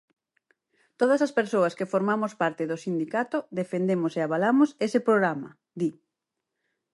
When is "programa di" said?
5.07-5.89